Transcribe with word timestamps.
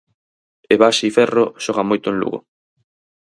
E 0.73 0.75
Baxi 0.81 1.07
Ferro 1.17 1.45
xoga 1.63 1.83
moito 1.89 2.07
en 2.11 2.15
Lugo. 2.21 2.39